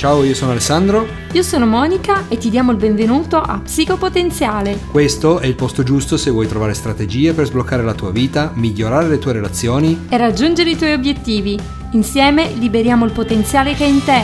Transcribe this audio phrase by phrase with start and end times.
[0.00, 1.06] Ciao, io sono Alessandro.
[1.32, 4.78] Io sono Monica e ti diamo il benvenuto a Psicopotenziale.
[4.90, 9.08] Questo è il posto giusto se vuoi trovare strategie per sbloccare la tua vita, migliorare
[9.08, 11.58] le tue relazioni e raggiungere i tuoi obiettivi.
[11.92, 14.22] Insieme liberiamo il potenziale che è in te.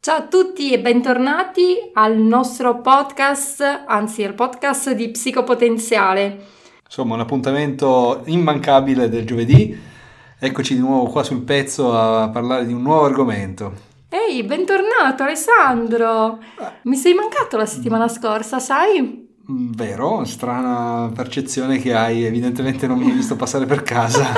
[0.00, 6.44] Ciao a tutti e bentornati al nostro podcast, anzi al podcast di Psicopotenziale.
[6.84, 9.90] Insomma, un appuntamento immancabile del giovedì
[10.44, 13.74] Eccoci di nuovo qua sul pezzo a parlare di un nuovo argomento.
[14.08, 16.40] Ehi, bentornato Alessandro!
[16.82, 19.28] Mi sei mancato la settimana scorsa, sai?
[19.48, 24.32] Mm, vero, strana percezione che hai, evidentemente non mi hai visto passare per casa.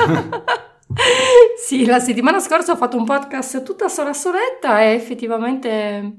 [1.57, 6.17] sì, la settimana scorsa ho fatto un podcast tutta sola soletta e effettivamente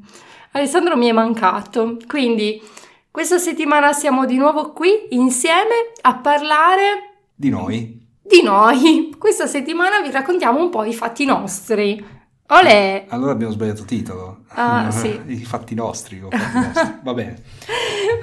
[0.50, 1.96] Alessandro mi è mancato.
[2.08, 2.60] Quindi
[3.08, 9.14] questa settimana siamo di nuovo qui insieme a parlare di noi di noi.
[9.18, 12.14] Questa settimana vi raccontiamo un po' i fatti nostri.
[12.48, 13.06] Olè!
[13.08, 14.44] Allora abbiamo sbagliato titolo.
[14.48, 15.20] Ah, sì.
[15.26, 16.20] I fatti nostri.
[16.20, 16.98] Fatti nostri.
[17.02, 17.42] Va bene.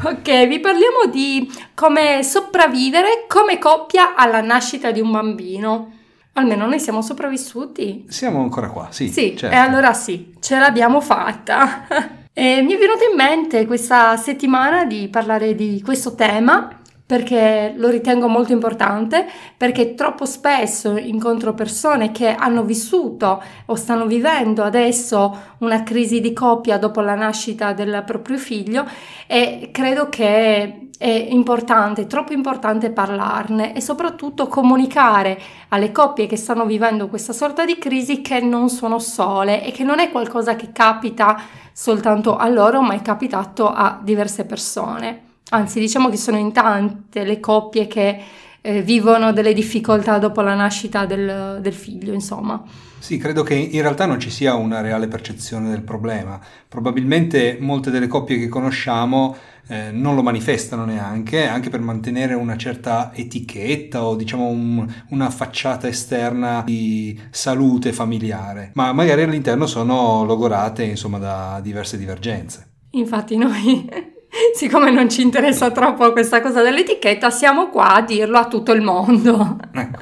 [0.03, 5.91] ok, vi parliamo di come sopravvivere come coppia alla nascita di un bambino.
[6.33, 8.05] Almeno noi siamo sopravvissuti.
[8.07, 9.07] Siamo ancora qua, sì.
[9.09, 9.55] Sì, certo.
[9.55, 11.85] e allora sì, ce l'abbiamo fatta.
[12.33, 17.89] e mi è venuto in mente questa settimana di parlare di questo tema perché lo
[17.89, 25.37] ritengo molto importante, perché troppo spesso incontro persone che hanno vissuto o stanno vivendo adesso
[25.59, 28.85] una crisi di coppia dopo la nascita del proprio figlio
[29.27, 35.37] e credo che è importante, troppo importante parlarne e soprattutto comunicare
[35.69, 39.83] alle coppie che stanno vivendo questa sorta di crisi che non sono sole e che
[39.83, 41.37] non è qualcosa che capita
[41.73, 45.32] soltanto a loro, ma è capitato a diverse persone.
[45.53, 48.19] Anzi, diciamo che sono in tante le coppie che
[48.59, 52.63] eh, vivono delle difficoltà dopo la nascita del, del figlio, insomma.
[52.97, 56.39] Sì, credo che in realtà non ci sia una reale percezione del problema.
[56.67, 59.35] Probabilmente molte delle coppie che conosciamo
[59.67, 65.29] eh, non lo manifestano neanche, anche per mantenere una certa etichetta o diciamo un, una
[65.29, 72.69] facciata esterna di salute familiare, ma magari all'interno sono logorate insomma da diverse divergenze.
[72.91, 74.11] Infatti noi
[74.55, 78.81] siccome non ci interessa troppo questa cosa dell'etichetta, siamo qua a dirlo a tutto il
[78.81, 79.57] mondo.
[79.71, 80.01] Ecco.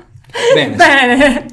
[0.54, 0.76] Bene.
[0.76, 1.46] Bene.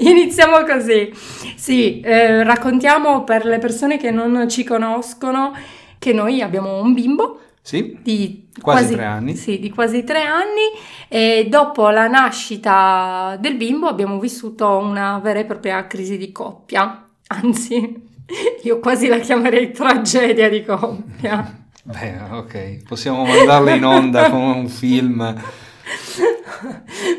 [0.00, 1.12] Iniziamo così.
[1.56, 5.52] Sì, eh, raccontiamo per le persone che non ci conoscono
[5.98, 7.38] che noi abbiamo un bimbo.
[7.64, 9.36] Sì, di quasi, quasi tre anni.
[9.36, 10.68] Sì, di quasi tre anni
[11.08, 17.06] e dopo la nascita del bimbo abbiamo vissuto una vera e propria crisi di coppia.
[17.28, 18.02] Anzi,
[18.62, 21.61] io quasi la chiamerei tragedia di coppia.
[21.84, 25.34] Beh, ok, possiamo mandarle in onda come un film.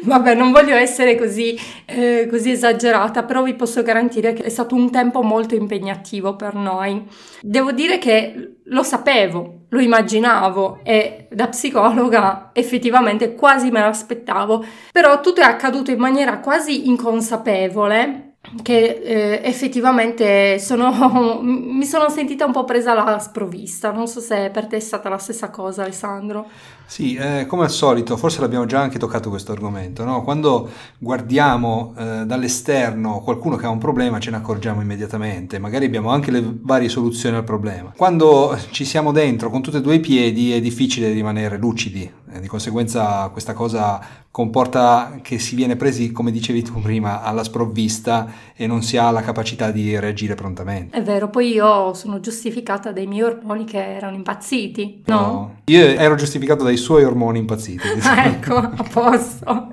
[0.03, 4.73] Vabbè, non voglio essere così, eh, così, esagerata, però vi posso garantire che è stato
[4.75, 7.05] un tempo molto impegnativo per noi.
[7.41, 14.63] Devo dire che lo sapevo, lo immaginavo e da psicologa effettivamente quasi me l'aspettavo,
[14.93, 22.45] però tutto è accaduto in maniera quasi inconsapevole che eh, effettivamente sono, mi sono sentita
[22.45, 23.91] un po' presa alla sprovvista.
[23.91, 26.47] Non so se per te è stata la stessa cosa, Alessandro.
[26.85, 30.21] Sì, eh, come al solito, forse l'abbiamo già anche toccato questo argomento, no?
[30.21, 36.09] Quando guardiamo eh, dall'esterno qualcuno che ha un problema ce ne accorgiamo immediatamente, magari abbiamo
[36.09, 37.93] anche le varie soluzioni al problema.
[37.95, 42.47] Quando ci siamo dentro con tutti e due i piedi è difficile rimanere lucidi, di
[42.47, 43.99] conseguenza questa cosa
[44.31, 49.11] comporta che si viene presi, come dicevi tu prima, alla sprovvista e non si ha
[49.11, 50.97] la capacità di reagire prontamente.
[50.97, 55.15] È vero, poi io sono giustificata dai miei ormoni che erano impazziti, no?
[55.15, 57.87] no io ero giustificato dai suoi ormoni impazziti.
[58.01, 59.67] Ah, ecco, a posto.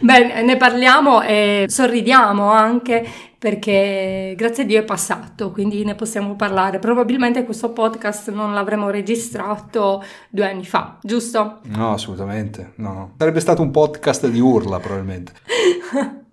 [0.00, 3.04] Beh, ne parliamo e sorridiamo anche
[3.38, 6.80] perché grazie a Dio è passato, quindi ne possiamo parlare.
[6.80, 11.60] Probabilmente questo podcast non l'avremmo registrato due anni fa, giusto?
[11.64, 13.14] No, assolutamente, no.
[13.16, 15.32] Sarebbe stato un podcast di urla probabilmente.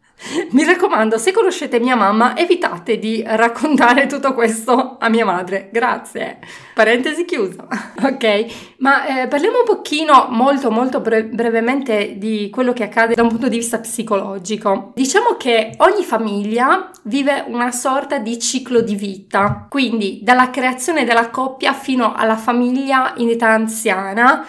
[0.52, 5.70] Mi raccomando, se conoscete mia mamma, evitate di raccontare tutto questo a mia madre.
[5.72, 6.40] Grazie.
[6.74, 7.68] Parentesi chiusa.
[8.02, 13.24] ok, ma eh, parliamo un pochino, molto molto bre- brevemente di quello che accade da
[13.24, 14.92] un punto di vista psicologico.
[14.96, 21.30] Diciamo che ogni famiglia vive una sorta di ciclo di vita, quindi dalla creazione della
[21.30, 24.46] coppia fino alla famiglia in età anziana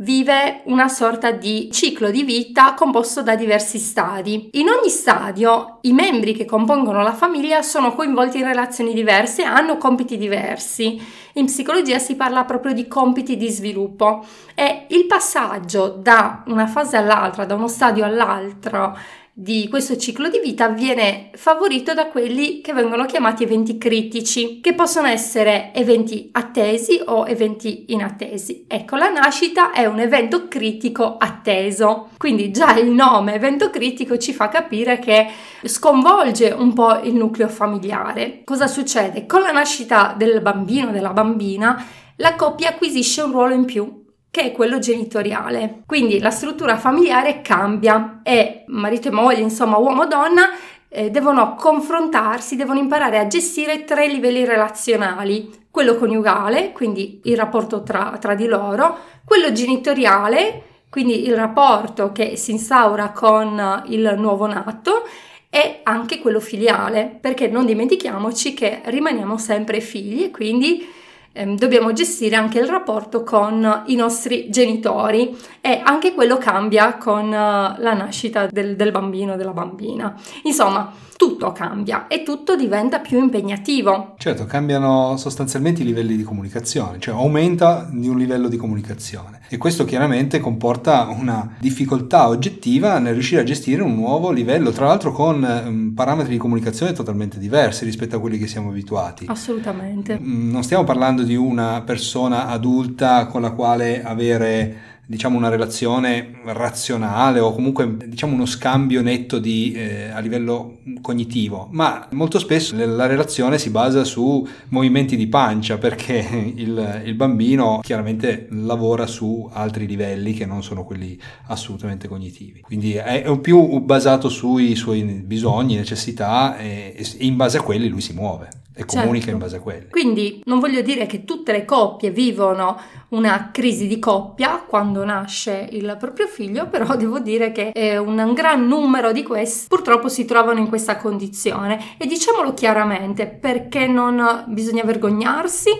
[0.00, 4.50] vive una sorta di ciclo di vita composto da diversi stadi.
[4.52, 9.46] In ogni stadio i membri che compongono la famiglia sono coinvolti in relazioni diverse e
[9.46, 11.00] hanno compiti diversi.
[11.34, 14.24] In psicologia si parla proprio di compiti di sviluppo
[14.54, 18.96] e il passaggio da una fase all'altra, da uno stadio all'altro
[19.40, 24.74] di questo ciclo di vita viene favorito da quelli che vengono chiamati eventi critici, che
[24.74, 28.66] possono essere eventi attesi o eventi inattesi.
[28.68, 34.34] Ecco, la nascita è un evento critico atteso, quindi già il nome evento critico ci
[34.34, 35.28] fa capire che
[35.64, 38.42] sconvolge un po' il nucleo familiare.
[38.44, 39.24] Cosa succede?
[39.24, 41.82] Con la nascita del bambino, della bambina,
[42.16, 43.99] la coppia acquisisce un ruolo in più
[44.30, 45.82] che è quello genitoriale.
[45.86, 50.50] Quindi la struttura familiare cambia e marito e moglie, insomma uomo e donna,
[50.88, 55.58] eh, devono confrontarsi, devono imparare a gestire tre livelli relazionali.
[55.70, 62.36] Quello coniugale, quindi il rapporto tra, tra di loro, quello genitoriale, quindi il rapporto che
[62.36, 65.06] si instaura con il nuovo nato
[65.48, 70.84] e anche quello filiale, perché non dimentichiamoci che rimaniamo sempre figli e quindi
[71.32, 77.26] ehm, dobbiamo gestire anche il rapporto con i nostri genitori e anche quello cambia con
[77.26, 80.14] uh, la nascita del, del bambino della bambina.
[80.44, 84.14] Insomma, tutto cambia e tutto diventa più impegnativo.
[84.16, 89.58] Certo, cambiano sostanzialmente i livelli di comunicazione, cioè aumenta di un livello di comunicazione e
[89.58, 95.12] questo chiaramente comporta una difficoltà oggettiva nel riuscire a gestire un nuovo livello, tra l'altro
[95.12, 99.26] con um, parametri di comunicazione totalmente diversi rispetto a quelli che siamo abituati.
[99.28, 100.18] Assolutamente.
[100.18, 106.38] Mm, non stiamo parlando di una persona adulta con la quale avere diciamo una relazione
[106.44, 112.76] razionale o comunque diciamo uno scambio netto di, eh, a livello cognitivo, ma molto spesso
[112.76, 116.14] la relazione si basa su movimenti di pancia perché
[116.54, 121.18] il, il bambino chiaramente lavora su altri livelli che non sono quelli
[121.48, 122.60] assolutamente cognitivi.
[122.60, 128.00] Quindi è, più basato sui suoi bisogni, necessità e, e in base a quelli lui
[128.00, 129.30] si muove e comunica certo.
[129.30, 129.88] in base a quelli.
[129.90, 132.78] Quindi non voglio dire che tutte le coppie vivono
[133.10, 138.66] una crisi di coppia quando nasce il proprio figlio, però devo dire che un gran
[138.66, 144.82] numero di questi purtroppo si trovano in questa condizione e diciamolo chiaramente perché non bisogna
[144.82, 145.70] vergognarsi,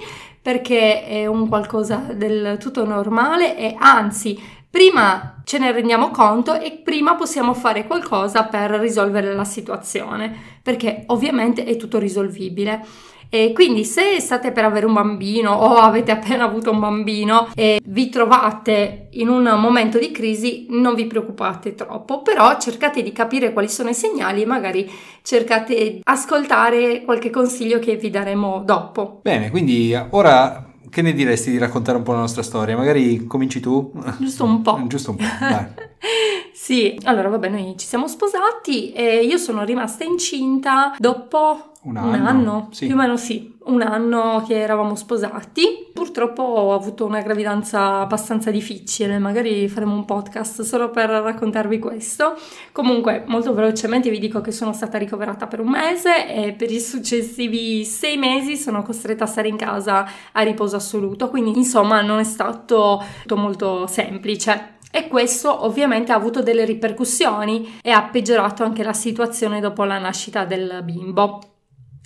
[0.42, 4.38] perché è un qualcosa del tutto normale e anzi
[4.70, 10.32] prima ce ne rendiamo conto e prima possiamo fare qualcosa per risolvere la situazione,
[10.62, 12.84] perché ovviamente è tutto risolvibile.
[13.32, 17.80] E quindi se state per avere un bambino o avete appena avuto un bambino e
[17.84, 23.52] vi trovate in un momento di crisi, non vi preoccupate troppo, però cercate di capire
[23.52, 24.90] quali sono i segnali e magari
[25.22, 29.20] cercate di ascoltare qualche consiglio che vi daremo dopo.
[29.22, 32.76] Bene, quindi ora che ne diresti di raccontare un po' la nostra storia?
[32.76, 33.92] Magari cominci tu?
[34.18, 34.84] Giusto un po'.
[34.86, 35.66] Giusto un po', dai.
[36.70, 42.14] sì, allora vabbè, noi ci siamo sposati e io sono rimasta incinta dopo un anno,
[42.14, 42.86] un anno sì.
[42.86, 45.90] più o meno sì, un anno che eravamo sposati.
[45.92, 52.38] Purtroppo ho avuto una gravidanza abbastanza difficile, magari faremo un podcast solo per raccontarvi questo.
[52.70, 56.78] Comunque, molto velocemente vi dico che sono stata ricoverata per un mese e per i
[56.78, 62.20] successivi sei mesi sono costretta a stare in casa a riposo assoluto, quindi insomma non
[62.20, 63.02] è stato
[63.34, 64.78] molto semplice.
[64.90, 69.98] E questo ovviamente ha avuto delle ripercussioni e ha peggiorato anche la situazione dopo la
[69.98, 71.40] nascita del bimbo.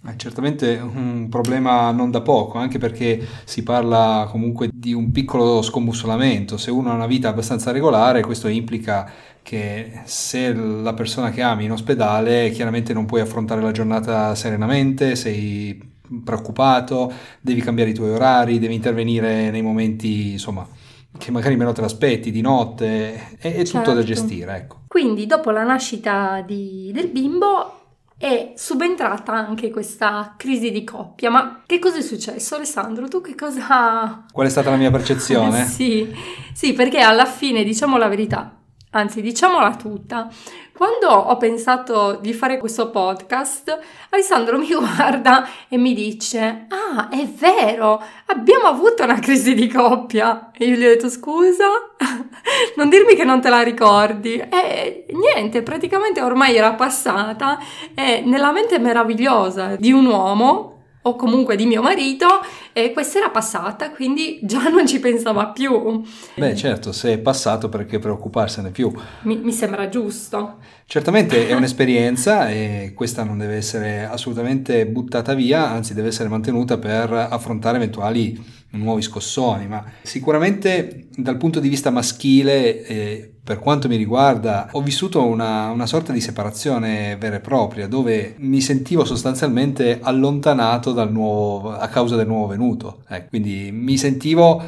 [0.05, 5.63] È certamente un problema non da poco, anche perché si parla comunque di un piccolo
[5.63, 6.59] scombussolamento.
[6.59, 9.11] Se uno ha una vita abbastanza regolare, questo implica
[9.41, 15.17] che se la persona che ami in ospedale, chiaramente non puoi affrontare la giornata serenamente,
[15.17, 15.93] sei
[16.23, 20.69] preoccupato, devi cambiare i tuoi orari, devi intervenire nei momenti, insomma,
[21.17, 23.79] che magari meno te l'aspetti, di notte, è, è certo.
[23.79, 24.05] tutto da certo.
[24.05, 24.57] gestire.
[24.57, 24.77] Ecco.
[24.89, 27.81] Quindi dopo la nascita di, del bimbo
[28.17, 31.31] è subentrata anche questa crisi di coppia.
[31.31, 33.09] Ma che cosa è successo, Alessandro?
[33.09, 34.25] Tu che cosa...
[34.31, 35.65] Qual è stata la mia percezione?
[35.67, 36.13] sì,
[36.53, 38.57] sì, perché alla fine, diciamo la verità,
[38.91, 40.31] anzi diciamola tutta,
[40.77, 43.79] quando ho pensato di fare questo podcast,
[44.11, 50.51] Alessandro mi guarda e mi dice, ah, è vero, abbiamo avuto una crisi di coppia.
[50.53, 51.67] E io gli ho detto, scusa,
[52.75, 54.37] non dirmi che non te la ricordi.
[54.37, 57.59] E niente, praticamente ormai era passata
[57.95, 60.74] e nella mente meravigliosa di un uomo
[61.07, 62.27] o comunque di mio marito
[62.73, 66.03] e questa era passata, quindi già non ci pensava più.
[66.35, 68.93] Beh certo, se è passato perché preoccuparsene più?
[69.23, 70.59] Mi, mi sembra giusto.
[70.87, 76.79] Certamente è un'esperienza e questa non deve essere assolutamente buttata via, anzi deve essere mantenuta
[76.79, 83.89] per affrontare eventuali nuovi scossoni, ma sicuramente dal punto di vista maschile, eh, per quanto
[83.89, 89.05] mi riguarda, ho vissuto una, una, sorta di separazione vera e propria, dove mi sentivo
[89.05, 93.03] sostanzialmente allontanato dal nuovo, a causa del nuovo venuto.
[93.09, 94.63] Eh, quindi mi sentivo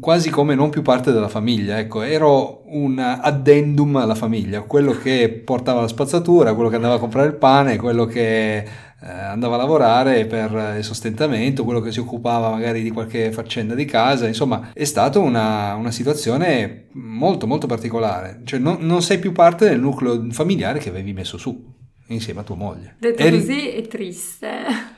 [0.00, 5.42] quasi come non più parte della famiglia, ecco, ero un addendum alla famiglia, quello che
[5.44, 8.66] portava la spazzatura, quello che andava a comprare il pane, quello che
[9.00, 13.74] eh, andava a lavorare per il sostentamento, quello che si occupava magari di qualche faccenda
[13.74, 19.18] di casa, insomma è stata una, una situazione molto molto particolare, cioè non, non sei
[19.18, 21.76] più parte del nucleo familiare che avevi messo su
[22.08, 22.96] insieme a tua moglie.
[22.98, 23.38] Detto Eri...
[23.38, 24.48] così è triste.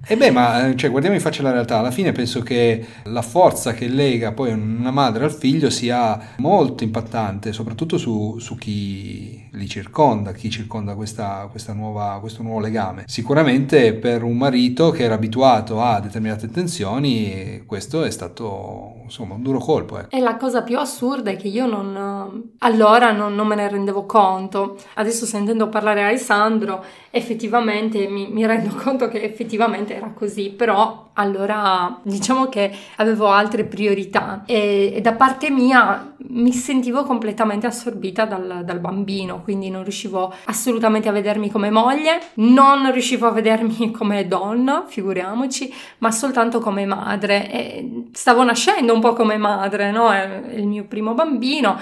[0.06, 1.78] E beh, ma eh, cioè, guardiamo in faccia la realtà.
[1.78, 6.84] Alla fine penso che la forza che lega poi una madre al figlio sia molto
[6.84, 13.04] impattante, soprattutto su, su chi li circonda, chi circonda questa, questa nuova, questo nuovo legame.
[13.06, 19.42] Sicuramente per un marito che era abituato a determinate tensioni, questo è stato insomma un
[19.42, 19.98] duro colpo.
[19.98, 20.14] Ecco.
[20.14, 24.06] E la cosa più assurda è che io non, allora non, non me ne rendevo
[24.06, 24.76] conto.
[24.94, 31.98] Adesso sentendo parlare Alessandro, effettivamente mi, mi, rendo conto che effettivamente era così, però allora
[32.02, 38.62] diciamo che avevo altre priorità e, e da parte mia mi sentivo completamente assorbita dal,
[38.64, 44.26] dal, bambino, quindi non riuscivo assolutamente a vedermi come moglie, non riuscivo a vedermi come
[44.28, 47.50] donna, figuriamoci, ma soltanto come madre.
[47.50, 50.10] E stavo nascendo un po' come madre, no?
[50.10, 51.78] È il mio primo bambino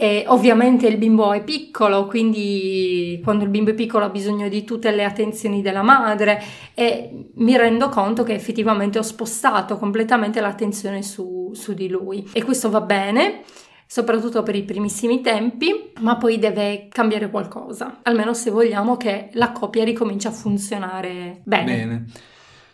[0.00, 4.62] e ovviamente il bimbo è piccolo, quindi quando il bimbo è piccolo ha bisogno di
[4.62, 6.40] tutte le attenzioni della madre
[6.72, 12.44] e mi rendo conto che effettivamente ho spostato completamente l'attenzione su, su di lui e
[12.44, 13.40] questo va bene
[13.88, 19.50] soprattutto per i primissimi tempi, ma poi deve cambiare qualcosa, almeno se vogliamo che la
[19.50, 21.64] coppia ricominci a funzionare bene.
[21.64, 22.04] Bene.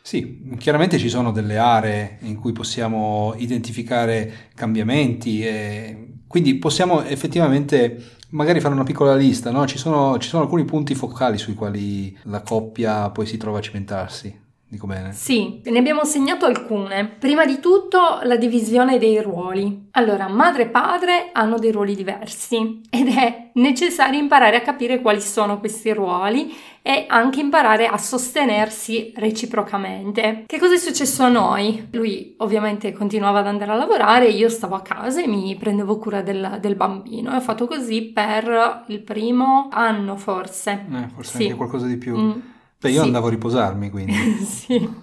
[0.02, 8.16] Sì, chiaramente ci sono delle aree in cui possiamo identificare cambiamenti e quindi possiamo effettivamente
[8.30, 9.68] magari fare una piccola lista, no?
[9.68, 13.60] ci, sono, ci sono alcuni punti focali sui quali la coppia poi si trova a
[13.60, 14.43] cimentarsi.
[14.74, 15.12] Dico bene?
[15.12, 17.06] Sì, ne abbiamo segnato alcune.
[17.06, 19.86] Prima di tutto la divisione dei ruoli.
[19.92, 25.20] Allora, madre e padre hanno dei ruoli diversi ed è necessario imparare a capire quali
[25.20, 26.52] sono questi ruoli
[26.82, 30.42] e anche imparare a sostenersi reciprocamente.
[30.44, 31.86] Che cosa è successo a noi?
[31.92, 36.20] Lui ovviamente continuava ad andare a lavorare, io stavo a casa e mi prendevo cura
[36.20, 40.84] del, del bambino e ho fatto così per il primo anno forse.
[40.92, 41.42] Eh, forse sì.
[41.44, 42.16] anche qualcosa di più.
[42.18, 42.40] Mm.
[42.84, 43.06] Beh, io sì.
[43.06, 44.12] andavo a riposarmi quindi.
[44.44, 45.02] sì.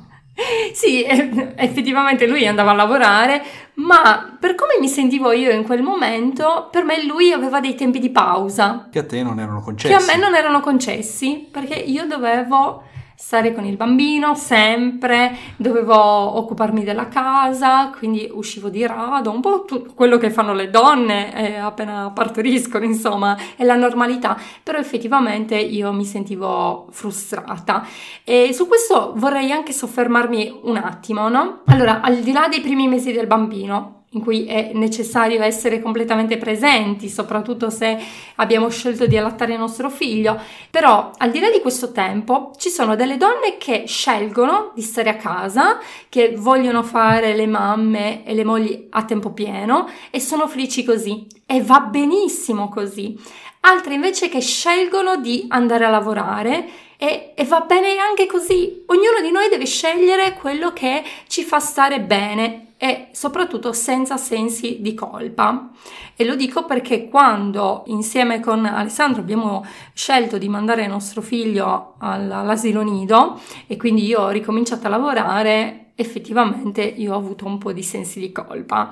[0.73, 3.43] Sì, effettivamente lui andava a lavorare,
[3.75, 7.99] ma per come mi sentivo io in quel momento, per me lui aveva dei tempi
[7.99, 8.87] di pausa.
[8.89, 9.93] Che a te non erano concessi.
[9.93, 12.83] Che a me non erano concessi, perché io dovevo
[13.15, 19.65] stare con il bambino sempre, dovevo occuparmi della casa, quindi uscivo di rado, un po'
[19.65, 25.55] tutto quello che fanno le donne eh, appena partoriscono, insomma, è la normalità, però effettivamente
[25.55, 27.85] io mi sentivo frustrata
[28.23, 31.61] e su questo vorrei anche soffermarmi un attimo, no?
[31.65, 36.37] Allora, al di là dei primi mesi del bambino, in cui è necessario essere completamente
[36.37, 37.97] presenti, soprattutto se
[38.35, 40.37] abbiamo scelto di allattare il nostro figlio.
[40.69, 45.09] Però al di là di questo tempo ci sono delle donne che scelgono di stare
[45.09, 50.47] a casa, che vogliono fare le mamme e le mogli a tempo pieno e sono
[50.47, 53.17] felici così e va benissimo così.
[53.61, 58.83] Altre invece che scelgono di andare a lavorare e, e, va bene anche così.
[58.87, 64.77] Ognuno di noi deve scegliere quello che ci fa stare bene e soprattutto senza sensi
[64.81, 65.69] di colpa.
[66.15, 72.81] E lo dico perché quando insieme con Alessandro abbiamo scelto di mandare nostro figlio all'asilo
[72.81, 77.83] nido e quindi io ho ricominciato a lavorare, effettivamente io ho avuto un po' di
[77.83, 78.91] sensi di colpa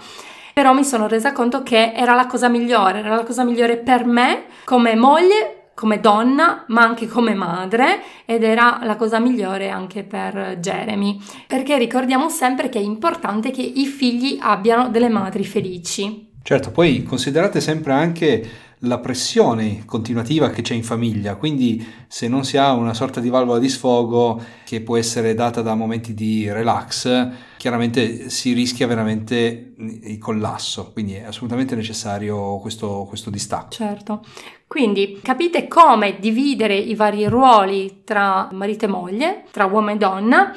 [0.53, 4.03] però mi sono resa conto che era la cosa migliore, era la cosa migliore per
[4.03, 10.03] me come moglie, come donna, ma anche come madre ed era la cosa migliore anche
[10.03, 11.17] per Jeremy,
[11.47, 16.27] perché ricordiamo sempre che è importante che i figli abbiano delle madri felici.
[16.43, 18.49] Certo, poi considerate sempre anche
[18.83, 23.29] la pressione continuativa che c'è in famiglia, quindi se non si ha una sorta di
[23.29, 29.73] valvola di sfogo che può essere data da momenti di relax, chiaramente si rischia veramente
[29.77, 33.71] il collasso, quindi è assolutamente necessario questo, questo distacco.
[33.71, 34.23] Certo,
[34.65, 40.55] quindi capite come dividere i vari ruoli tra marito e moglie, tra uomo e donna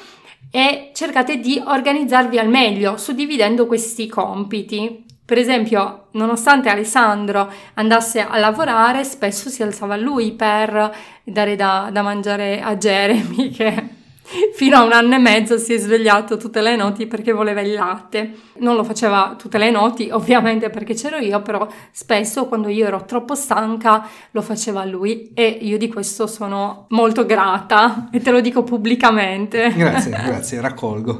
[0.48, 5.10] e cercate di organizzarvi al meglio suddividendo questi compiti.
[5.32, 12.02] Per esempio, nonostante Alessandro andasse a lavorare, spesso si alzava lui per dare da, da
[12.02, 14.01] mangiare a Jeremy che
[14.54, 17.72] Fino a un anno e mezzo si è svegliato tutte le notti perché voleva il
[17.72, 18.34] latte.
[18.58, 23.04] Non lo faceva tutte le notti, ovviamente perché c'ero io, però spesso quando io ero
[23.04, 28.40] troppo stanca lo faceva lui e io di questo sono molto grata e te lo
[28.40, 29.72] dico pubblicamente.
[29.74, 31.18] Grazie, grazie, raccolgo.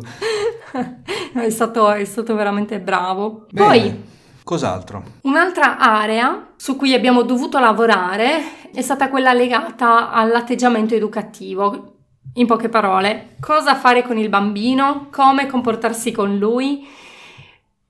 [1.35, 3.47] è, stato, è stato veramente bravo.
[3.51, 3.67] Bene.
[3.67, 4.11] Poi
[4.45, 5.05] Cos'altro?
[5.23, 11.92] Un'altra area su cui abbiamo dovuto lavorare è stata quella legata all'atteggiamento educativo.
[12.35, 16.87] In poche parole, cosa fare con il bambino, come comportarsi con lui,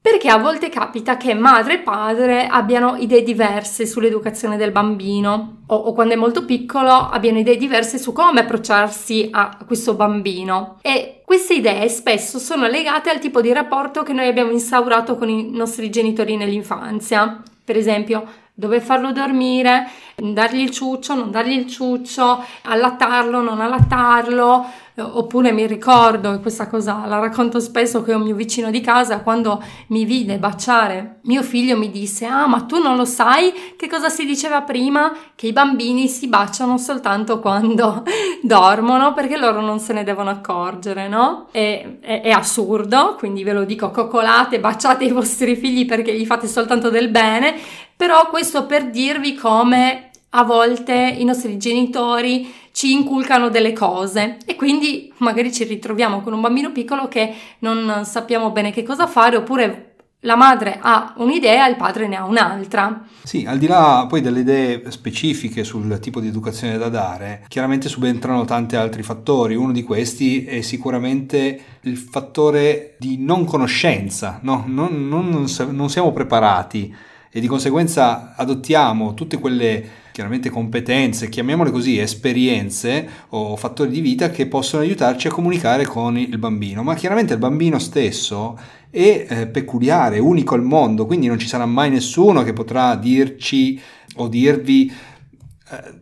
[0.02, 5.76] perché a volte capita che madre e padre abbiano idee diverse sull'educazione del bambino o,
[5.76, 11.22] o, quando è molto piccolo abbiano idee diverse su come approcciarsi a questo bambino e
[11.24, 15.52] queste idee spesso sono legate al tipo di rapporto che noi abbiamo instaurato con i
[15.52, 17.40] nostri genitori nell'infanzia.
[17.64, 24.66] Per esempio, dove farlo dormire, dargli il ciuccio, non dargli il ciuccio, allattarlo, non allattarlo,
[24.96, 29.62] oppure mi ricordo, questa cosa la racconto spesso, che un mio vicino di casa quando
[29.88, 34.08] mi vide baciare mio figlio mi disse, ah ma tu non lo sai che cosa
[34.08, 35.12] si diceva prima?
[35.34, 38.02] Che i bambini si baciano soltanto quando
[38.42, 41.48] dormono perché loro non se ne devono accorgere, no?
[41.50, 46.26] È, è, è assurdo, quindi ve lo dico, coccolate, baciate i vostri figli perché gli
[46.26, 47.54] fate soltanto del bene,
[47.96, 54.56] però questo per dirvi come a volte i nostri genitori ci inculcano delle cose e
[54.56, 59.36] quindi magari ci ritroviamo con un bambino piccolo che non sappiamo bene che cosa fare
[59.36, 59.88] oppure
[60.24, 63.06] la madre ha un'idea, il padre ne ha un'altra.
[63.24, 67.88] Sì, al di là poi delle idee specifiche sul tipo di educazione da dare, chiaramente
[67.88, 69.56] subentrano tanti altri fattori.
[69.56, 74.64] Uno di questi è sicuramente il fattore di non conoscenza, no?
[74.66, 76.94] non, non, non siamo preparati
[77.34, 84.30] e di conseguenza adottiamo tutte quelle chiaramente competenze, chiamiamole così, esperienze o fattori di vita
[84.30, 88.58] che possono aiutarci a comunicare con il bambino, ma chiaramente il bambino stesso
[88.90, 93.80] è eh, peculiare, unico al mondo, quindi non ci sarà mai nessuno che potrà dirci
[94.16, 94.92] o dirvi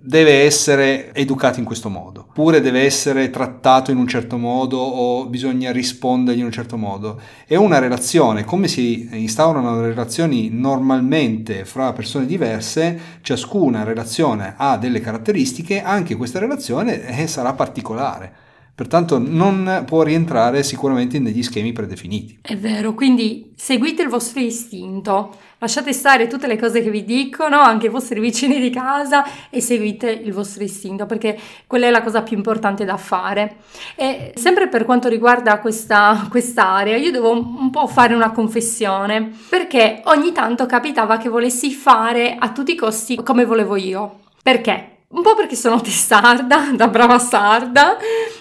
[0.00, 5.26] deve essere educato in questo modo, oppure deve essere trattato in un certo modo o
[5.26, 7.20] bisogna rispondergli in un certo modo.
[7.46, 15.00] È una relazione, come si instaurano relazioni normalmente fra persone diverse, ciascuna relazione ha delle
[15.00, 18.48] caratteristiche, anche questa relazione eh, sarà particolare.
[18.80, 22.38] Pertanto non può rientrare sicuramente in degli schemi predefiniti.
[22.40, 27.58] È vero, quindi seguite il vostro istinto, lasciate stare tutte le cose che vi dicono,
[27.58, 32.00] anche i vostri vicini di casa e seguite il vostro istinto perché quella è la
[32.00, 33.56] cosa più importante da fare.
[33.96, 40.00] E sempre per quanto riguarda questa quest'area, io devo un po' fare una confessione perché
[40.04, 44.20] ogni tanto capitava che volessi fare a tutti i costi come volevo io.
[44.42, 44.99] Perché?
[45.12, 47.96] Un po' perché sono testarda, da brava sarda,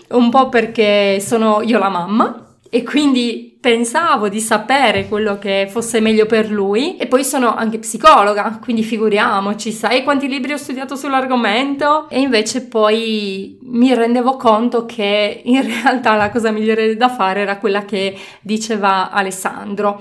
[0.10, 6.00] un po' perché sono io la mamma e quindi pensavo di sapere quello che fosse
[6.00, 10.96] meglio per lui e poi sono anche psicologa, quindi figuriamoci, sai quanti libri ho studiato
[10.96, 17.42] sull'argomento e invece poi mi rendevo conto che in realtà la cosa migliore da fare
[17.42, 20.00] era quella che diceva Alessandro.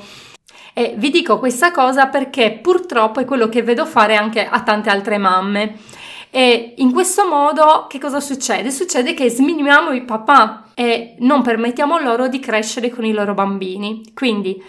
[0.75, 4.91] E vi dico questa cosa perché purtroppo è quello che vedo fare anche a tante
[4.91, 5.77] altre mamme.
[6.31, 8.71] E in questo modo che cosa succede?
[8.71, 14.03] Succede che sminimiamo i papà e non permettiamo loro di crescere con i loro bambini.
[14.15, 14.63] Quindi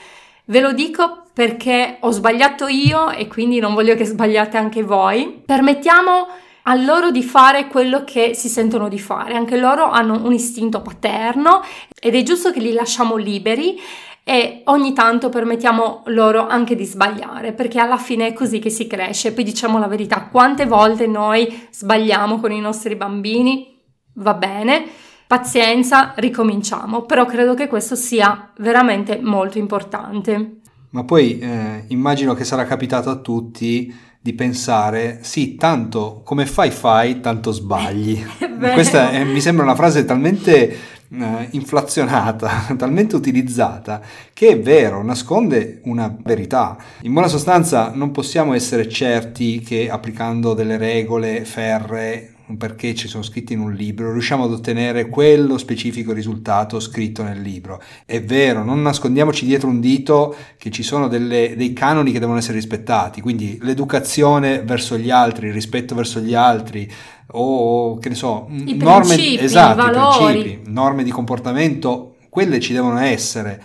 [0.45, 5.41] ve lo dico perché ho sbagliato io e quindi non voglio che sbagliate anche voi.
[5.45, 6.27] Permettiamo
[6.63, 9.35] a loro di fare quello che si sentono di fare.
[9.35, 11.63] Anche loro hanno un istinto paterno
[11.99, 13.79] ed è giusto che li lasciamo liberi
[14.23, 18.87] e ogni tanto permettiamo loro anche di sbagliare, perché alla fine è così che si
[18.87, 19.33] cresce.
[19.33, 23.77] Poi diciamo la verità, quante volte noi sbagliamo con i nostri bambini?
[24.15, 24.85] Va bene,
[25.27, 30.59] pazienza, ricominciamo, però credo che questo sia veramente molto importante.
[30.91, 36.71] Ma poi eh, immagino che sarà capitato a tutti di pensare, sì, tanto come fai
[36.71, 38.21] fai, tanto sbagli.
[38.59, 40.77] Questa è, mi sembra una frase talmente
[41.11, 44.01] eh, inflazionata, talmente utilizzata,
[44.33, 46.77] che è vero, nasconde una verità.
[47.01, 53.23] In buona sostanza non possiamo essere certi che applicando delle regole ferre perché ci sono
[53.23, 57.81] scritti in un libro, riusciamo ad ottenere quello specifico risultato scritto nel libro.
[58.05, 62.37] È vero, non nascondiamoci dietro un dito che ci sono delle, dei canoni che devono
[62.37, 66.91] essere rispettati, quindi l'educazione verso gli altri, il rispetto verso gli altri,
[67.31, 72.73] o che ne so, I norme, principi, esatto, i principi, norme di comportamento, quelle ci
[72.73, 73.61] devono essere,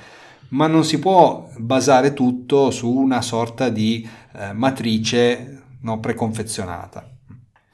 [0.48, 7.13] ma non si può basare tutto su una sorta di eh, matrice no, preconfezionata.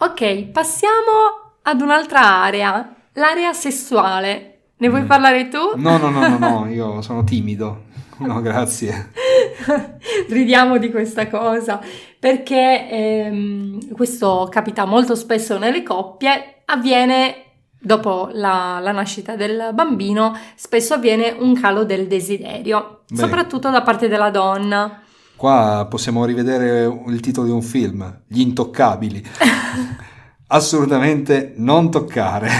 [0.03, 4.61] Ok, passiamo ad un'altra area, l'area sessuale.
[4.79, 5.07] Ne vuoi mm.
[5.07, 5.59] parlare tu?
[5.77, 7.83] No, no, no, no, no, io sono timido.
[8.21, 9.13] No, grazie.
[10.27, 11.81] Ridiamo di questa cosa
[12.19, 17.45] perché ehm, questo capita molto spesso nelle coppie, avviene
[17.79, 23.83] dopo la, la, nascita del bambino spesso avviene un calo del desiderio, Beh, soprattutto da
[23.83, 25.03] parte della donna.
[25.41, 29.25] Qua possiamo rivedere il titolo di un film, Gli intoccabili.
[30.49, 32.51] Assolutamente non toccare.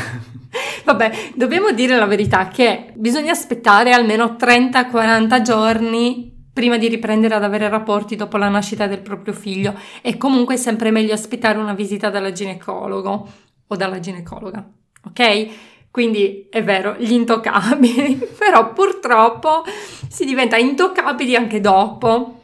[0.87, 7.45] Vabbè, dobbiamo dire la verità che bisogna aspettare almeno 30-40 giorni prima di riprendere ad
[7.45, 11.75] avere rapporti dopo la nascita del proprio figlio e comunque è sempre meglio aspettare una
[11.75, 13.29] visita dalla ginecologo
[13.67, 14.67] o dalla ginecologa
[15.05, 15.49] ok?
[15.91, 19.65] Quindi è vero, gli intoccabili, però purtroppo
[20.09, 22.40] si diventa intoccabili anche dopo,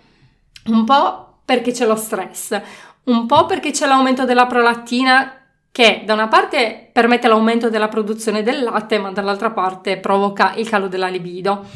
[0.67, 2.61] un po' perché c'è lo stress,
[3.05, 5.33] un po' perché c'è l'aumento della prolattina
[5.71, 10.69] che da una parte permette l'aumento della produzione del latte, ma dall'altra parte provoca il
[10.69, 11.67] calo della libido.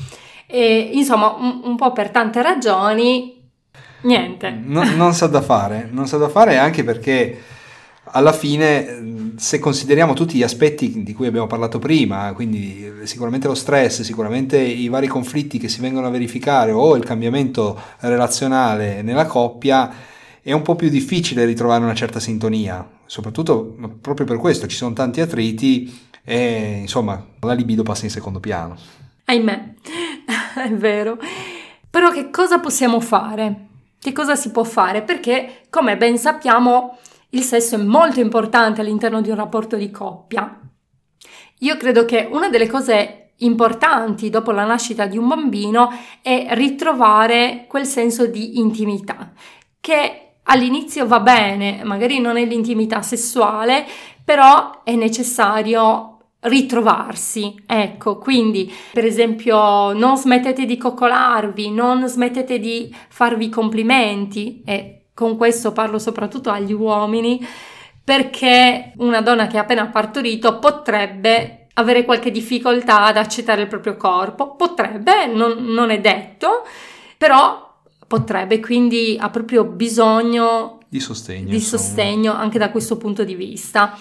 [0.46, 3.46] E, insomma, un, un po' per tante ragioni,
[4.00, 4.50] niente.
[4.50, 7.42] No, non sa da fare, non sa da fare anche perché
[8.12, 13.54] alla fine, se consideriamo tutti gli aspetti di cui abbiamo parlato prima, quindi sicuramente lo
[13.54, 19.26] stress, sicuramente i vari conflitti che si vengono a verificare o il cambiamento relazionale nella
[19.26, 19.92] coppia,
[20.42, 24.94] è un po' più difficile ritrovare una certa sintonia, soprattutto proprio per questo ci sono
[24.94, 28.76] tanti attriti e insomma la libido passa in secondo piano.
[29.24, 29.74] Ahimè,
[30.66, 31.18] è vero.
[31.88, 33.66] Però che cosa possiamo fare?
[34.00, 35.02] Che cosa si può fare?
[35.02, 36.96] Perché, come ben sappiamo,
[37.30, 40.60] il sesso è molto importante all'interno di un rapporto di coppia.
[41.58, 45.90] Io credo che una delle cose importanti dopo la nascita di un bambino
[46.22, 49.32] è ritrovare quel senso di intimità
[49.80, 53.86] che all'inizio va bene, magari non è l'intimità sessuale,
[54.24, 57.54] però è necessario ritrovarsi.
[57.66, 65.36] Ecco, quindi per esempio non smettete di coccolarvi, non smettete di farvi complimenti e con
[65.36, 67.46] questo parlo soprattutto agli uomini,
[68.02, 73.98] perché una donna che ha appena partorito potrebbe avere qualche difficoltà ad accettare il proprio
[73.98, 76.64] corpo, potrebbe, non, non è detto,
[77.18, 83.34] però potrebbe, quindi ha proprio bisogno di sostegno, di sostegno anche da questo punto di
[83.34, 83.98] vista.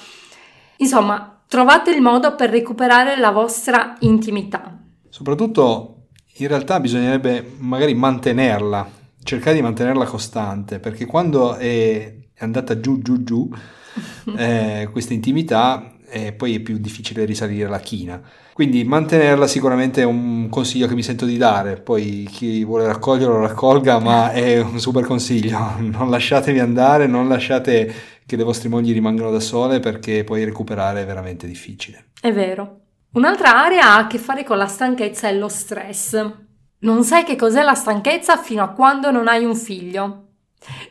[0.77, 4.77] Insomma, trovate il modo per recuperare la vostra intimità.
[5.09, 5.95] Soprattutto
[6.37, 13.23] in realtà bisognerebbe magari mantenerla cercare di mantenerla costante, perché quando è andata giù, giù,
[13.23, 13.49] giù,
[14.37, 18.21] eh, questa intimità, eh, poi è più difficile risalire la china.
[18.53, 23.39] Quindi mantenerla sicuramente è un consiglio che mi sento di dare, poi chi vuole raccoglierlo
[23.39, 27.93] raccolga, ma è un super consiglio, non lasciatevi andare, non lasciate
[28.25, 32.07] che le vostre mogli rimangano da sole perché poi recuperare è veramente difficile.
[32.19, 32.81] È vero.
[33.11, 36.47] Un'altra area ha a che fare con la stanchezza e lo stress.
[36.81, 40.27] Non sai che cos'è la stanchezza fino a quando non hai un figlio.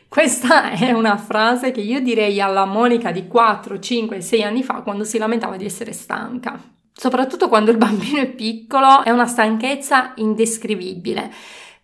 [0.07, 4.81] Questa è una frase che io direi alla Monica di 4, 5, 6 anni fa
[4.81, 6.61] quando si lamentava di essere stanca.
[6.93, 11.31] Soprattutto quando il bambino è piccolo è una stanchezza indescrivibile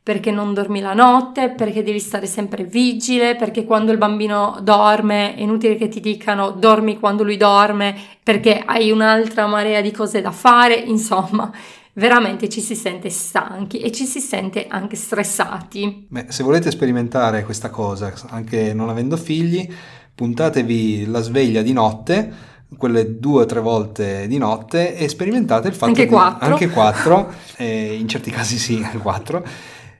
[0.05, 5.33] perché non dormi la notte, perché devi stare sempre vigile, perché quando il bambino dorme
[5.33, 10.21] è inutile che ti dicano dormi quando lui dorme, perché hai un'altra marea di cose
[10.21, 11.51] da fare, insomma,
[11.95, 16.08] veramente ci si sente stanchi e ci si sente anche stressati.
[16.10, 19.67] Beh, se volete sperimentare questa cosa, anche non avendo figli,
[20.13, 25.73] puntatevi la sveglia di notte quelle due o tre volte di notte e sperimentate il
[25.73, 26.45] fatto anche di quattro.
[26.45, 29.45] anche quattro eh, in certi casi sì quattro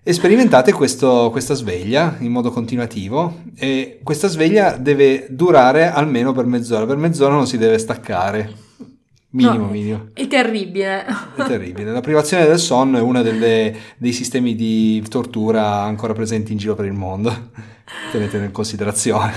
[0.04, 6.46] e sperimentate questo, questa sveglia in modo continuativo e questa sveglia deve durare almeno per
[6.46, 8.54] mezz'ora per mezz'ora non si deve staccare
[9.36, 10.08] Minimo, no, minimo.
[10.14, 11.06] È terribile.
[11.36, 11.92] È terribile.
[11.92, 16.86] La privazione del sonno è uno dei sistemi di tortura ancora presenti in giro per
[16.86, 17.52] il mondo.
[18.12, 19.34] Tenetelo in considerazione.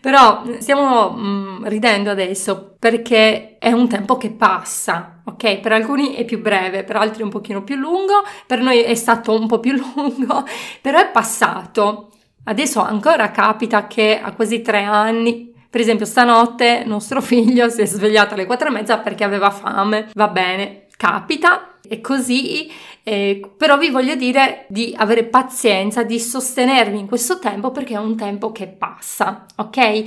[0.00, 5.60] Però stiamo mh, mm, ridendo adesso perché è un tempo che passa, ok?
[5.60, 9.32] Per alcuni è più breve, per altri un pochino più lungo, per noi è stato
[9.32, 10.44] un po' più lungo,
[10.80, 12.10] però è passato.
[12.44, 17.84] Adesso ancora capita che a quasi tre anni per esempio, stanotte nostro figlio si è
[17.84, 20.08] svegliato alle quattro e mezza perché aveva fame.
[20.14, 26.98] Va bene, capita, è così, eh, però vi voglio dire di avere pazienza, di sostenervi
[26.98, 30.04] in questo tempo perché è un tempo che passa, ok?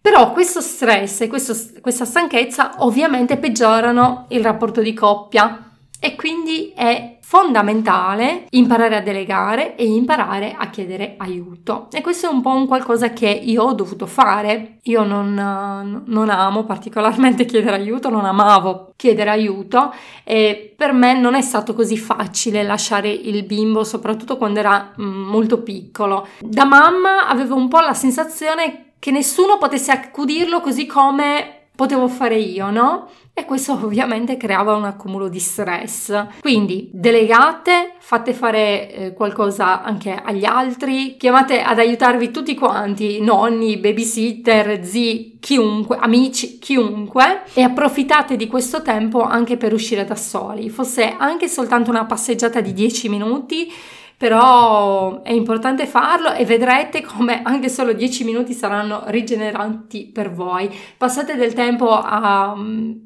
[0.00, 6.72] Però questo stress e questo, questa stanchezza ovviamente peggiorano il rapporto di coppia e quindi
[6.72, 11.86] è fondamentale imparare a delegare e imparare a chiedere aiuto.
[11.92, 14.78] E questo è un po' un qualcosa che io ho dovuto fare.
[14.82, 21.36] Io non, non amo particolarmente chiedere aiuto, non amavo chiedere aiuto e per me non
[21.36, 26.26] è stato così facile lasciare il bimbo, soprattutto quando era mm, molto piccolo.
[26.40, 32.36] Da mamma avevo un po' la sensazione che nessuno potesse accudirlo così come potevo fare
[32.36, 33.08] io, no?
[33.32, 36.26] E questo ovviamente creava un accumulo di stress.
[36.40, 43.78] Quindi delegate, fate fare eh, qualcosa anche agli altri, chiamate ad aiutarvi tutti quanti, nonni,
[43.78, 50.68] babysitter, zii, chiunque, amici, chiunque, e approfittate di questo tempo anche per uscire da soli.
[50.68, 53.72] Fosse anche soltanto una passeggiata di 10 minuti
[54.20, 60.70] però è importante farlo e vedrete come anche solo 10 minuti saranno rigeneranti per voi.
[60.98, 62.54] Passate del tempo a,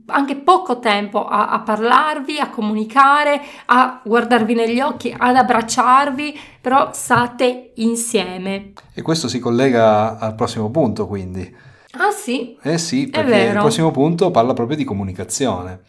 [0.07, 6.91] anche poco tempo a, a parlarvi, a comunicare, a guardarvi negli occhi, ad abbracciarvi, però
[6.93, 8.73] state insieme.
[8.93, 11.57] E questo si collega al prossimo punto, quindi.
[11.93, 12.59] Ah sì?
[12.61, 15.83] Eh sì, perché il prossimo punto parla proprio di comunicazione.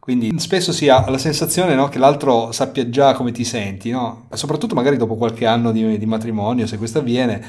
[0.00, 4.28] Quindi spesso si ha la sensazione no, che l'altro sappia già come ti senti, no?
[4.32, 7.44] soprattutto magari dopo qualche anno di, di matrimonio, se questo avviene,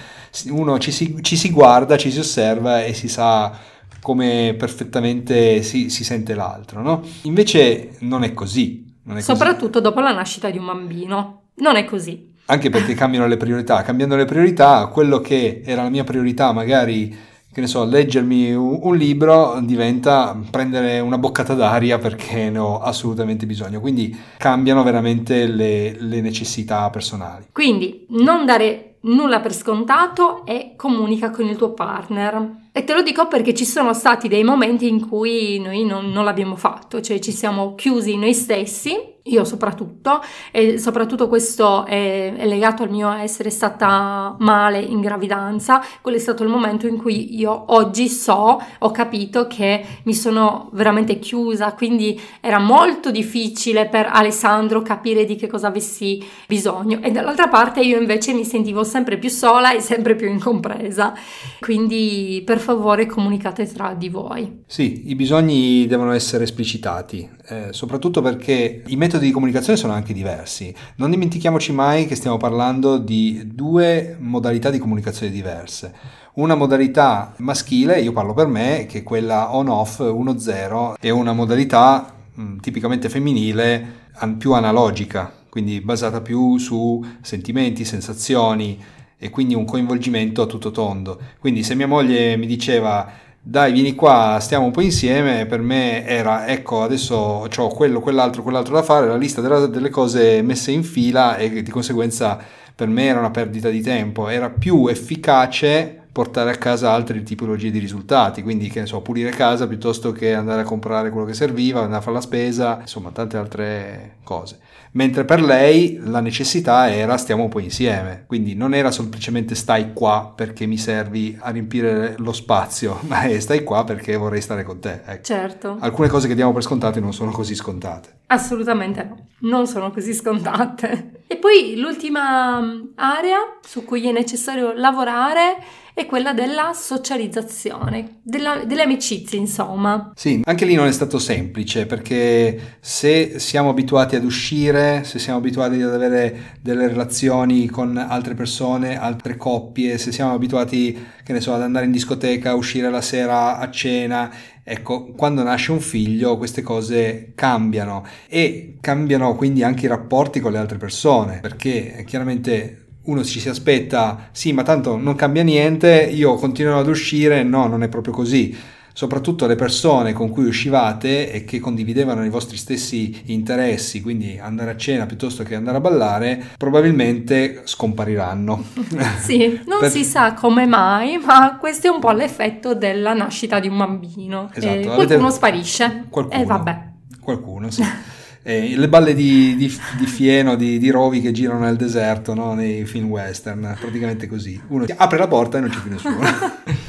[0.49, 3.57] uno ci si, ci si, guarda, ci si osserva e si sa
[4.01, 6.81] come perfettamente si, si sente l'altro.
[6.81, 7.01] No?
[7.21, 8.85] Invece non è così.
[9.03, 9.83] Non è soprattutto così.
[9.83, 11.43] dopo la nascita di un bambino.
[11.55, 12.33] Non è così.
[12.45, 13.81] Anche perché cambiano le priorità.
[13.81, 17.15] Cambiando le priorità, quello che era la mia priorità magari
[17.53, 23.45] che ne so, leggermi un, libro diventa prendere una boccata d'aria perché ne ho assolutamente
[23.45, 23.81] bisogno.
[23.81, 27.47] Quindi cambiano veramente le, le necessità personali.
[27.51, 32.59] Quindi non dare nulla per scontato e comunica con il tuo partner.
[32.71, 36.23] E te lo dico perché ci sono stati dei momenti in cui noi non, non
[36.23, 42.47] l'abbiamo fatto, cioè ci siamo chiusi noi stessi io soprattutto, e soprattutto questo è, è,
[42.47, 47.37] legato al mio essere stata male in gravidanza, quello è stato il momento in cui
[47.37, 54.09] io oggi so, ho capito che mi sono veramente chiusa, quindi era molto difficile per
[54.11, 59.17] Alessandro capire di che cosa avessi bisogno e dall'altra parte io invece mi sentivo sempre
[59.17, 61.13] più sola e sempre più incompresa,
[61.59, 64.63] quindi per favore comunicate tra di voi.
[64.65, 70.13] Sì, i bisogni devono essere esplicitati, eh, soprattutto perché i metodi di comunicazione sono anche
[70.13, 70.73] diversi.
[70.95, 75.93] Non dimentichiamoci mai che stiamo parlando di due modalità di comunicazione diverse.
[76.33, 82.13] Una modalità maschile, io parlo per me, che è quella on-off 1-0, e una modalità
[82.33, 83.99] mh, tipicamente femminile
[84.37, 88.79] più analogica, quindi basata più su sentimenti, sensazioni
[89.17, 91.19] e quindi un coinvolgimento a tutto tondo.
[91.39, 96.05] Quindi se mia moglie mi diceva dai vieni qua, stiamo un po' insieme, per me
[96.05, 100.71] era ecco adesso ho quello, quell'altro, quell'altro da fare, la lista della, delle cose messe
[100.71, 102.37] in fila e di conseguenza
[102.75, 107.71] per me era una perdita di tempo, era più efficace portare a casa altre tipologie
[107.71, 111.33] di risultati, quindi che ne so, pulire casa piuttosto che andare a comprare quello che
[111.33, 114.59] serviva, andare a fare la spesa, insomma tante altre cose
[114.91, 119.93] mentre per lei la necessità era stiamo un po' insieme, quindi non era semplicemente stai
[119.93, 124.63] qua perché mi servi a riempire lo spazio, ma è stai qua perché vorrei stare
[124.63, 125.01] con te.
[125.05, 125.23] Ecco.
[125.23, 125.77] Certo.
[125.79, 128.19] Alcune cose che diamo per scontate non sono così scontate.
[128.31, 131.23] Assolutamente no, non sono così scontate.
[131.27, 135.57] E poi l'ultima mm, area su cui è necessario lavorare
[135.93, 140.11] è quella della socializzazione, della, delle amicizie, insomma.
[140.15, 145.39] Sì, anche lì non è stato semplice perché se siamo abituati ad uscire, se siamo
[145.39, 151.41] abituati ad avere delle relazioni con altre persone, altre coppie, se siamo abituati, che ne
[151.41, 154.31] so, ad andare in discoteca, uscire la sera a cena,
[154.63, 160.51] Ecco, quando nasce un figlio queste cose cambiano e cambiano quindi anche i rapporti con
[160.51, 166.03] le altre persone, perché chiaramente uno ci si aspetta, sì, ma tanto non cambia niente,
[166.03, 168.55] io continuo ad uscire, no, non è proprio così.
[168.93, 174.71] Soprattutto le persone con cui uscivate e che condividevano i vostri stessi interessi, quindi andare
[174.71, 178.63] a cena piuttosto che andare a ballare, probabilmente scompariranno.
[179.21, 179.89] Sì, non per...
[179.89, 184.49] si sa come mai, ma questo è un po' l'effetto della nascita di un bambino.
[184.53, 185.31] Esatto, eh, qualcuno avete...
[185.31, 186.05] sparisce.
[186.09, 186.41] Qualcuno.
[186.41, 186.81] Eh, vabbè.
[187.19, 187.83] Qualcuno, sì.
[188.43, 192.53] eh, le balle di, di, di fieno, di, di, rovi che girano nel deserto no?
[192.53, 194.59] nei film western, praticamente così.
[194.67, 196.19] Uno apre la porta e non c'è più nessuno.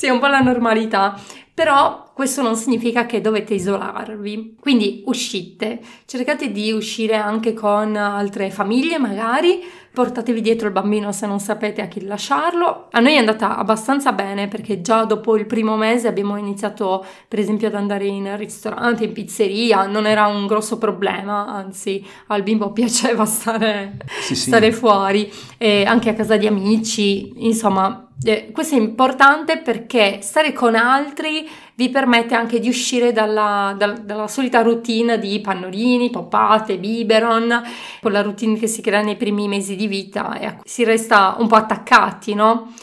[0.00, 1.20] sì, è un po' la normalità.
[1.52, 4.56] Però questo non significa che dovete isolarvi.
[4.58, 11.26] Quindi uscite, cercate di uscire anche con altre famiglie magari, portatevi dietro il bambino se
[11.26, 12.86] non sapete a chi lasciarlo.
[12.90, 17.38] A noi è andata abbastanza bene perché già dopo il primo mese abbiamo iniziato per
[17.38, 22.70] esempio ad andare in ristorante, in pizzeria, non era un grosso problema, anzi al bimbo
[22.72, 24.48] piaceva stare, sì, sì.
[24.48, 30.52] stare fuori, e anche a casa di amici, insomma eh, questo è importante perché stare
[30.52, 31.48] con altri
[31.80, 37.62] vi permette anche di uscire dalla, dalla, dalla, solita routine di pannolini, poppate, biberon,
[38.02, 41.54] quella routine che si crea nei primi mesi di vita e si resta un po'
[41.54, 42.74] attaccati, no?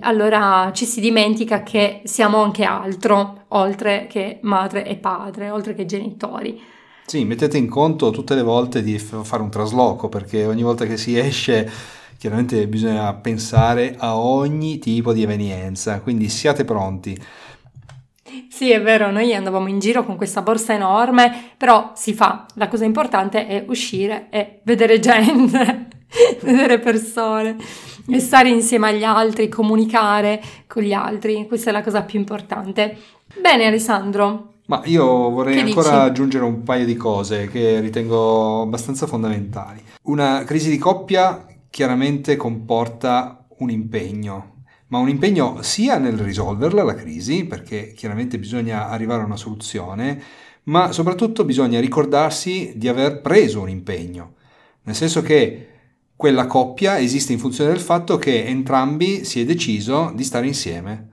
[0.00, 5.84] allora ci si dimentica che siamo anche altro, oltre che madre e padre, oltre che
[5.84, 6.60] genitori.
[7.06, 10.96] Sì, mettete in conto tutte le volte di fare un trasloco, perché ogni volta che
[10.96, 11.68] si esce
[12.18, 17.18] chiaramente bisogna pensare a ogni tipo di evenienza, quindi siate pronti.
[18.48, 22.46] Sì, è vero, noi andavamo in giro con questa borsa enorme, però si fa.
[22.54, 25.88] La cosa importante è uscire e vedere gente,
[26.42, 27.56] vedere persone
[28.10, 31.46] e stare insieme agli altri, comunicare con gli altri.
[31.46, 32.96] Questa è la cosa più importante.
[33.40, 34.54] Bene, Alessandro.
[34.66, 36.00] Ma io vorrei ancora dici?
[36.00, 39.82] aggiungere un paio di cose che ritengo abbastanza fondamentali.
[40.02, 44.57] Una crisi di coppia chiaramente comporta un impegno,
[44.88, 50.20] ma un impegno sia nel risolverla la crisi, perché chiaramente bisogna arrivare a una soluzione,
[50.64, 54.34] ma soprattutto bisogna ricordarsi di aver preso un impegno,
[54.82, 55.66] nel senso che
[56.16, 61.10] quella coppia esiste in funzione del fatto che entrambi si è deciso di stare insieme.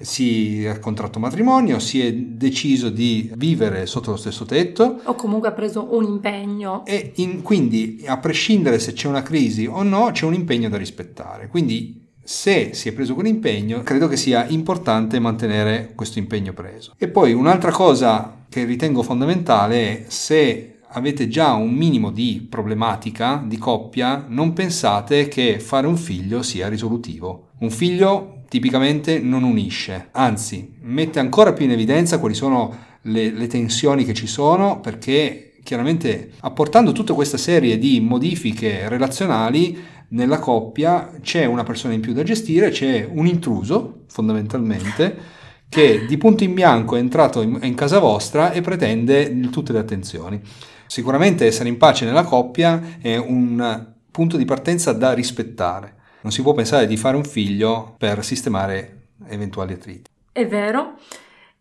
[0.00, 5.02] Si è contratto matrimonio, si è deciso di vivere sotto lo stesso tetto.
[5.04, 6.84] O comunque ha preso un impegno.
[6.86, 10.78] E in, quindi, a prescindere se c'è una crisi o no, c'è un impegno da
[10.78, 11.48] rispettare.
[11.48, 16.94] Quindi se si è preso quell'impegno, credo che sia importante mantenere questo impegno preso.
[16.96, 23.42] E poi un'altra cosa che ritengo fondamentale è se avete già un minimo di problematica
[23.44, 27.50] di coppia, non pensate che fare un figlio sia risolutivo.
[27.58, 33.46] Un figlio tipicamente non unisce, anzi mette ancora più in evidenza quali sono le, le
[33.46, 39.78] tensioni che ci sono perché chiaramente apportando tutta questa serie di modifiche relazionali
[40.10, 46.16] nella coppia c'è una persona in più da gestire, c'è un intruso fondamentalmente che di
[46.16, 50.40] punto in bianco è entrato in, in casa vostra e pretende tutte le attenzioni.
[50.86, 55.94] Sicuramente essere in pace nella coppia è un punto di partenza da rispettare.
[56.22, 60.10] Non si può pensare di fare un figlio per sistemare eventuali attriti.
[60.32, 60.94] È vero.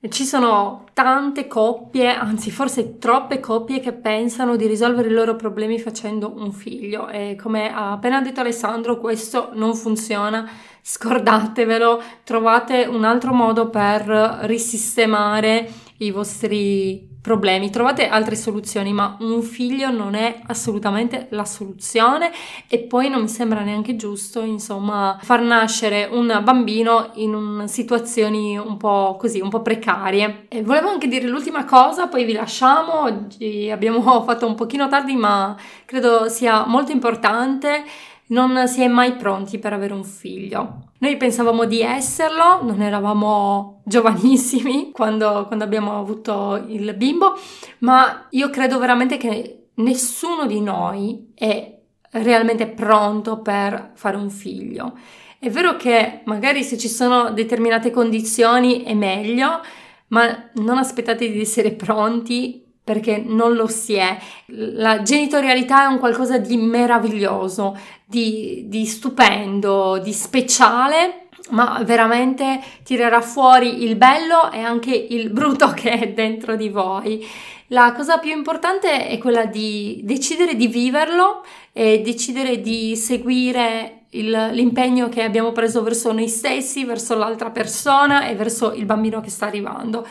[0.08, 5.78] Ci sono tante coppie, anzi forse troppe coppie che pensano di risolvere i loro problemi
[5.78, 7.10] facendo un figlio.
[7.10, 10.50] E come ha appena detto Alessandro questo non funziona,
[10.82, 14.06] scordatevelo, trovate un altro modo per
[14.44, 22.32] risistemare i vostri problemi, trovate altre soluzioni, ma un figlio non è assolutamente la soluzione
[22.68, 28.78] e poi non mi sembra neanche giusto, insomma, far nascere un bambino in situazioni un
[28.78, 30.46] po' così, un po' precarie.
[30.48, 35.16] E volevo anche dire l'ultima cosa, poi vi lasciamo, oggi abbiamo fatto un pochino tardi,
[35.16, 35.56] ma
[35.86, 37.84] credo sia molto importante
[38.30, 40.88] non si è mai pronti per avere un figlio.
[41.00, 47.38] Noi pensavamo di esserlo, non eravamo giovanissimi quando, quando abbiamo avuto il bimbo,
[47.80, 51.78] ma io credo veramente che nessuno di noi è
[52.12, 54.98] realmente pronto per fare un figlio.
[55.40, 59.62] È vero che magari se ci sono determinate condizioni è meglio,
[60.08, 64.18] ma non aspettate di essere pronti perché non lo si è.
[64.48, 73.22] La genitorialità è un qualcosa di meraviglioso, di, di stupendo, di speciale ma veramente tirerà
[73.22, 77.24] fuori il bello e anche il brutto che è dentro di voi.
[77.68, 84.50] La cosa più importante è quella di decidere di viverlo e decidere di seguire il,
[84.52, 89.30] l'impegno che abbiamo preso verso noi stessi, verso l'altra persona e verso il bambino che
[89.30, 90.08] sta arrivando.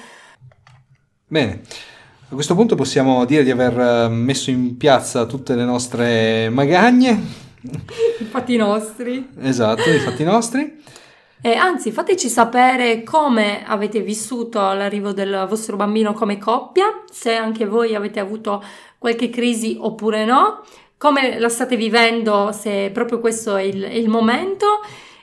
[1.27, 1.63] Bene.
[2.31, 7.19] A questo punto possiamo dire di aver eh, messo in piazza tutte le nostre magagne.
[8.21, 9.31] I fatti nostri.
[9.41, 10.79] Esatto, i fatti nostri.
[11.41, 17.65] E anzi, fateci sapere come avete vissuto l'arrivo del vostro bambino come coppia, se anche
[17.65, 18.63] voi avete avuto
[18.99, 20.67] qualche crisi oppure no,
[20.99, 24.81] come la state vivendo, se proprio questo è il, il momento.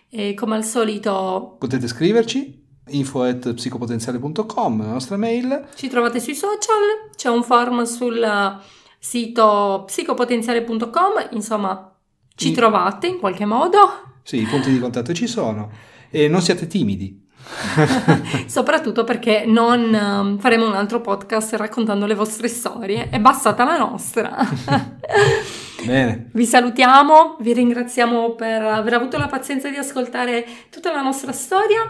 [0.09, 5.67] E come al solito potete scriverci info at psicopotenziale.com, la nostra mail.
[5.75, 8.59] Ci trovate sui social, c'è un form sul
[8.99, 11.95] sito psicopotenziale.com, insomma
[12.35, 13.77] ci trovate in qualche modo.
[14.23, 15.69] Sì, i punti di contatto ci sono
[16.09, 17.23] e non siate timidi.
[18.47, 23.77] Soprattutto perché non um, faremo un altro podcast raccontando le vostre storie, è bastata la
[23.77, 24.35] nostra.
[25.85, 26.29] Bene.
[26.33, 31.81] Vi salutiamo, vi ringraziamo per aver avuto la pazienza di ascoltare tutta la nostra storia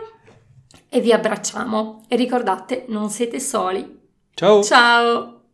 [0.90, 4.00] e vi abbracciamo e ricordate, non siete soli.
[4.34, 4.64] Ciao!
[4.64, 5.35] Ciao!